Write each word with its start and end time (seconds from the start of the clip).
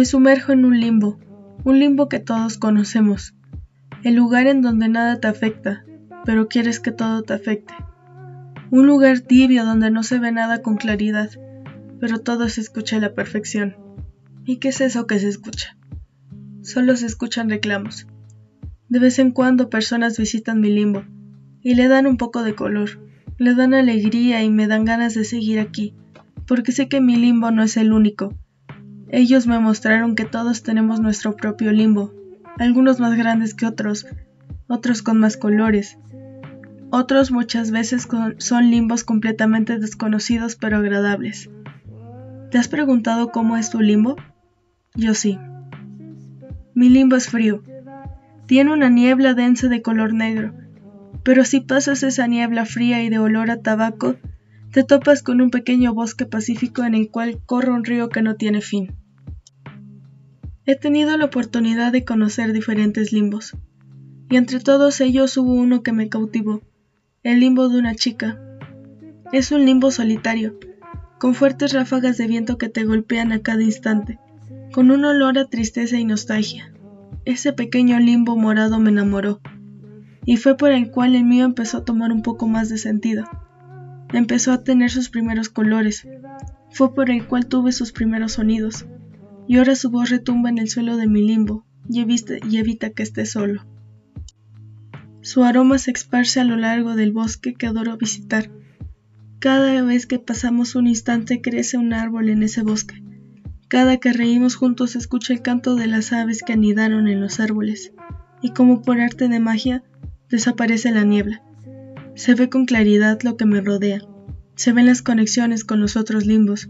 Me 0.00 0.06
sumerjo 0.06 0.52
en 0.52 0.64
un 0.64 0.80
limbo, 0.80 1.18
un 1.62 1.78
limbo 1.78 2.08
que 2.08 2.20
todos 2.20 2.56
conocemos, 2.56 3.34
el 4.02 4.14
lugar 4.14 4.46
en 4.46 4.62
donde 4.62 4.88
nada 4.88 5.20
te 5.20 5.28
afecta, 5.28 5.84
pero 6.24 6.48
quieres 6.48 6.80
que 6.80 6.90
todo 6.90 7.20
te 7.22 7.34
afecte. 7.34 7.74
Un 8.70 8.86
lugar 8.86 9.20
tibio 9.20 9.66
donde 9.66 9.90
no 9.90 10.02
se 10.02 10.18
ve 10.18 10.32
nada 10.32 10.62
con 10.62 10.78
claridad, 10.78 11.28
pero 12.00 12.20
todo 12.20 12.48
se 12.48 12.62
escucha 12.62 12.96
a 12.96 13.00
la 13.00 13.12
perfección. 13.12 13.76
¿Y 14.46 14.56
qué 14.56 14.68
es 14.68 14.80
eso 14.80 15.06
que 15.06 15.18
se 15.18 15.28
escucha? 15.28 15.76
Solo 16.62 16.96
se 16.96 17.04
escuchan 17.04 17.50
reclamos. 17.50 18.06
De 18.88 19.00
vez 19.00 19.18
en 19.18 19.32
cuando 19.32 19.68
personas 19.68 20.18
visitan 20.18 20.62
mi 20.62 20.70
limbo 20.70 21.04
y 21.60 21.74
le 21.74 21.88
dan 21.88 22.06
un 22.06 22.16
poco 22.16 22.42
de 22.42 22.54
color, 22.54 23.06
le 23.36 23.54
dan 23.54 23.74
alegría 23.74 24.42
y 24.42 24.48
me 24.48 24.66
dan 24.66 24.86
ganas 24.86 25.12
de 25.12 25.24
seguir 25.24 25.60
aquí, 25.60 25.92
porque 26.46 26.72
sé 26.72 26.88
que 26.88 27.02
mi 27.02 27.16
limbo 27.16 27.50
no 27.50 27.62
es 27.62 27.76
el 27.76 27.92
único. 27.92 28.34
Ellos 29.12 29.48
me 29.48 29.58
mostraron 29.58 30.14
que 30.14 30.24
todos 30.24 30.62
tenemos 30.62 31.00
nuestro 31.00 31.34
propio 31.34 31.72
limbo, 31.72 32.14
algunos 32.58 33.00
más 33.00 33.16
grandes 33.16 33.54
que 33.54 33.66
otros, 33.66 34.06
otros 34.68 35.02
con 35.02 35.18
más 35.18 35.36
colores. 35.36 35.98
Otros 36.90 37.32
muchas 37.32 37.72
veces 37.72 38.06
son 38.38 38.70
limbos 38.70 39.02
completamente 39.02 39.78
desconocidos 39.78 40.54
pero 40.54 40.76
agradables. 40.76 41.50
¿Te 42.52 42.58
has 42.58 42.68
preguntado 42.68 43.32
cómo 43.32 43.56
es 43.56 43.70
tu 43.70 43.80
limbo? 43.80 44.14
Yo 44.94 45.14
sí. 45.14 45.38
Mi 46.74 46.88
limbo 46.88 47.16
es 47.16 47.28
frío. 47.28 47.64
Tiene 48.46 48.72
una 48.72 48.90
niebla 48.90 49.34
densa 49.34 49.68
de 49.68 49.82
color 49.82 50.14
negro, 50.14 50.54
pero 51.24 51.44
si 51.44 51.58
pasas 51.60 52.04
esa 52.04 52.28
niebla 52.28 52.64
fría 52.64 53.02
y 53.02 53.08
de 53.08 53.18
olor 53.18 53.50
a 53.50 53.56
tabaco, 53.56 54.14
te 54.70 54.84
topas 54.84 55.22
con 55.24 55.40
un 55.40 55.50
pequeño 55.50 55.94
bosque 55.94 56.26
pacífico 56.26 56.84
en 56.84 56.94
el 56.94 57.10
cual 57.10 57.40
corre 57.44 57.72
un 57.72 57.84
río 57.84 58.08
que 58.08 58.22
no 58.22 58.36
tiene 58.36 58.60
fin. 58.60 58.99
He 60.66 60.76
tenido 60.76 61.16
la 61.16 61.24
oportunidad 61.24 61.90
de 61.90 62.04
conocer 62.04 62.52
diferentes 62.52 63.12
limbos, 63.12 63.56
y 64.28 64.36
entre 64.36 64.60
todos 64.60 65.00
ellos 65.00 65.36
hubo 65.38 65.54
uno 65.54 65.82
que 65.82 65.92
me 65.92 66.10
cautivó, 66.10 66.60
el 67.22 67.40
limbo 67.40 67.70
de 67.70 67.78
una 67.78 67.94
chica. 67.94 68.38
Es 69.32 69.52
un 69.52 69.64
limbo 69.64 69.90
solitario, 69.90 70.58
con 71.18 71.34
fuertes 71.34 71.72
ráfagas 71.72 72.18
de 72.18 72.26
viento 72.26 72.58
que 72.58 72.68
te 72.68 72.84
golpean 72.84 73.32
a 73.32 73.40
cada 73.40 73.62
instante, 73.62 74.18
con 74.72 74.90
un 74.90 75.04
olor 75.06 75.38
a 75.38 75.46
tristeza 75.46 75.98
y 75.98 76.04
nostalgia. 76.04 76.72
Ese 77.24 77.54
pequeño 77.54 77.98
limbo 77.98 78.36
morado 78.36 78.78
me 78.78 78.90
enamoró, 78.90 79.40
y 80.26 80.36
fue 80.36 80.58
por 80.58 80.72
el 80.72 80.90
cual 80.90 81.14
el 81.14 81.24
mío 81.24 81.46
empezó 81.46 81.78
a 81.78 81.84
tomar 81.86 82.12
un 82.12 82.20
poco 82.20 82.46
más 82.46 82.68
de 82.68 82.76
sentido. 82.76 83.24
Empezó 84.12 84.52
a 84.52 84.62
tener 84.62 84.90
sus 84.90 85.08
primeros 85.08 85.48
colores, 85.48 86.06
fue 86.70 86.94
por 86.94 87.10
el 87.10 87.26
cual 87.26 87.46
tuve 87.46 87.72
sus 87.72 87.92
primeros 87.92 88.32
sonidos, 88.32 88.84
y 89.50 89.56
ahora 89.56 89.74
su 89.74 89.90
voz 89.90 90.10
retumba 90.10 90.48
en 90.48 90.58
el 90.58 90.70
suelo 90.70 90.96
de 90.96 91.08
mi 91.08 91.26
limbo 91.26 91.66
y 91.88 91.98
evita, 91.98 92.34
y 92.48 92.58
evita 92.58 92.90
que 92.90 93.02
esté 93.02 93.26
solo. 93.26 93.66
Su 95.22 95.42
aroma 95.42 95.76
se 95.78 95.90
esparce 95.90 96.38
a 96.38 96.44
lo 96.44 96.54
largo 96.54 96.94
del 96.94 97.10
bosque 97.10 97.54
que 97.54 97.66
adoro 97.66 97.96
visitar. 97.96 98.48
Cada 99.40 99.82
vez 99.82 100.06
que 100.06 100.20
pasamos 100.20 100.76
un 100.76 100.86
instante 100.86 101.40
crece 101.40 101.78
un 101.78 101.92
árbol 101.94 102.28
en 102.28 102.44
ese 102.44 102.62
bosque. 102.62 103.02
Cada 103.66 103.96
que 103.96 104.12
reímos 104.12 104.54
juntos 104.54 104.94
escucha 104.94 105.32
el 105.32 105.42
canto 105.42 105.74
de 105.74 105.88
las 105.88 106.12
aves 106.12 106.44
que 106.46 106.52
anidaron 106.52 107.08
en 107.08 107.20
los 107.20 107.40
árboles, 107.40 107.92
y 108.40 108.52
como 108.52 108.82
por 108.82 109.00
arte 109.00 109.26
de 109.26 109.40
magia, 109.40 109.82
desaparece 110.28 110.92
la 110.92 111.02
niebla. 111.02 111.42
Se 112.14 112.36
ve 112.36 112.48
con 112.48 112.66
claridad 112.66 113.18
lo 113.22 113.36
que 113.36 113.46
me 113.46 113.60
rodea, 113.60 114.00
se 114.54 114.72
ven 114.72 114.86
las 114.86 115.02
conexiones 115.02 115.64
con 115.64 115.80
los 115.80 115.96
otros 115.96 116.24
limbos, 116.24 116.68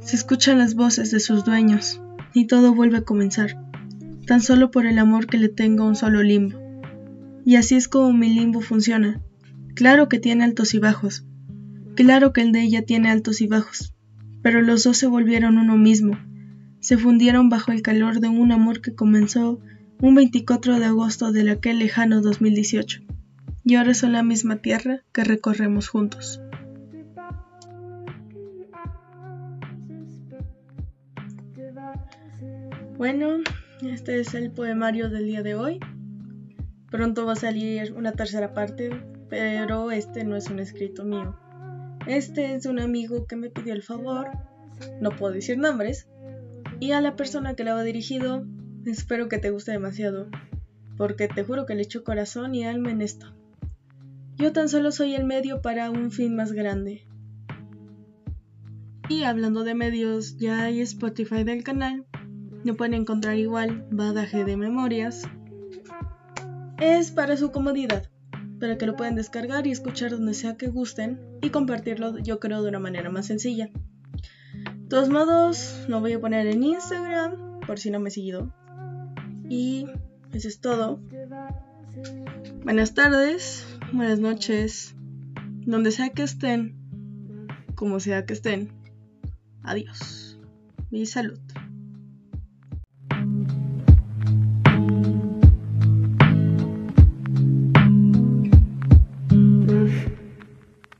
se 0.00 0.16
escuchan 0.16 0.58
las 0.58 0.74
voces 0.74 1.10
de 1.10 1.20
sus 1.20 1.44
dueños 1.44 2.00
y 2.34 2.46
todo 2.46 2.74
vuelve 2.74 2.98
a 2.98 3.02
comenzar, 3.02 3.56
tan 4.26 4.40
solo 4.40 4.70
por 4.70 4.86
el 4.86 4.98
amor 4.98 5.26
que 5.26 5.38
le 5.38 5.48
tengo 5.48 5.84
a 5.84 5.88
un 5.88 5.96
solo 5.96 6.22
limbo. 6.22 6.58
Y 7.44 7.56
así 7.56 7.74
es 7.74 7.88
como 7.88 8.12
mi 8.12 8.32
limbo 8.32 8.60
funciona. 8.60 9.20
Claro 9.74 10.08
que 10.08 10.18
tiene 10.18 10.44
altos 10.44 10.74
y 10.74 10.78
bajos. 10.78 11.24
Claro 11.94 12.32
que 12.32 12.42
el 12.42 12.52
de 12.52 12.62
ella 12.62 12.84
tiene 12.84 13.10
altos 13.10 13.40
y 13.40 13.46
bajos. 13.46 13.94
Pero 14.42 14.60
los 14.60 14.84
dos 14.84 14.96
se 14.98 15.06
volvieron 15.06 15.58
uno 15.58 15.76
mismo. 15.76 16.18
Se 16.80 16.96
fundieron 16.96 17.48
bajo 17.48 17.72
el 17.72 17.82
calor 17.82 18.20
de 18.20 18.28
un 18.28 18.52
amor 18.52 18.80
que 18.80 18.94
comenzó 18.94 19.60
un 20.00 20.14
24 20.14 20.78
de 20.78 20.84
agosto 20.84 21.32
de 21.32 21.50
aquel 21.50 21.78
lejano 21.78 22.20
2018. 22.20 23.00
Y 23.64 23.74
ahora 23.74 23.94
son 23.94 24.12
la 24.12 24.22
misma 24.22 24.56
tierra 24.56 25.02
que 25.12 25.24
recorremos 25.24 25.88
juntos. 25.88 26.40
Bueno, 32.98 33.38
este 33.80 34.18
es 34.18 34.34
el 34.34 34.50
poemario 34.50 35.08
del 35.08 35.26
día 35.26 35.44
de 35.44 35.54
hoy. 35.54 35.78
Pronto 36.90 37.26
va 37.26 37.34
a 37.34 37.36
salir 37.36 37.92
una 37.92 38.10
tercera 38.10 38.54
parte, 38.54 38.90
pero 39.30 39.92
este 39.92 40.24
no 40.24 40.34
es 40.34 40.50
un 40.50 40.58
escrito 40.58 41.04
mío. 41.04 41.38
Este 42.08 42.56
es 42.56 42.66
un 42.66 42.80
amigo 42.80 43.28
que 43.28 43.36
me 43.36 43.50
pidió 43.50 43.72
el 43.72 43.84
favor, 43.84 44.30
no 45.00 45.10
puedo 45.10 45.32
decir 45.32 45.58
nombres, 45.58 46.08
y 46.80 46.90
a 46.90 47.00
la 47.00 47.14
persona 47.14 47.54
que 47.54 47.62
lo 47.62 47.74
ha 47.74 47.84
dirigido, 47.84 48.44
espero 48.84 49.28
que 49.28 49.38
te 49.38 49.50
guste 49.50 49.70
demasiado, 49.70 50.28
porque 50.96 51.28
te 51.28 51.44
juro 51.44 51.66
que 51.66 51.76
le 51.76 51.82
echo 51.82 52.02
corazón 52.02 52.52
y 52.56 52.64
alma 52.64 52.90
en 52.90 53.00
esto. 53.00 53.32
Yo 54.38 54.52
tan 54.52 54.68
solo 54.68 54.90
soy 54.90 55.14
el 55.14 55.22
medio 55.22 55.62
para 55.62 55.88
un 55.92 56.10
fin 56.10 56.34
más 56.34 56.50
grande. 56.50 57.06
Y 59.08 59.22
hablando 59.22 59.62
de 59.62 59.76
medios, 59.76 60.36
ya 60.36 60.64
hay 60.64 60.80
Spotify 60.80 61.44
del 61.44 61.62
canal, 61.62 62.04
lo 62.64 62.76
pueden 62.76 62.94
encontrar 62.94 63.36
igual 63.36 63.86
badaje 63.90 64.44
de 64.44 64.56
memorias. 64.56 65.22
Es 66.80 67.10
para 67.10 67.36
su 67.36 67.50
comodidad, 67.50 68.08
para 68.60 68.78
que 68.78 68.86
lo 68.86 68.96
puedan 68.96 69.14
descargar 69.14 69.66
y 69.66 69.70
escuchar 69.70 70.10
donde 70.10 70.34
sea 70.34 70.56
que 70.56 70.68
gusten 70.68 71.20
y 71.42 71.50
compartirlo 71.50 72.18
yo 72.18 72.38
creo 72.40 72.62
de 72.62 72.68
una 72.68 72.78
manera 72.78 73.10
más 73.10 73.26
sencilla. 73.26 73.70
De 74.76 74.88
todos 74.88 75.10
modos, 75.10 75.84
lo 75.88 76.00
voy 76.00 76.12
a 76.12 76.20
poner 76.20 76.46
en 76.46 76.62
Instagram 76.62 77.60
por 77.66 77.78
si 77.78 77.90
no 77.90 78.00
me 78.00 78.08
he 78.08 78.12
seguido. 78.12 78.54
Y 79.48 79.86
eso 80.32 80.48
es 80.48 80.60
todo. 80.60 81.00
Buenas 82.64 82.94
tardes, 82.94 83.66
buenas 83.92 84.18
noches, 84.18 84.94
donde 85.66 85.90
sea 85.90 86.10
que 86.10 86.22
estén, 86.22 86.76
como 87.74 88.00
sea 88.00 88.24
que 88.24 88.34
estén. 88.34 88.72
Adiós. 89.62 90.38
Mi 90.90 91.04
salud. 91.04 91.38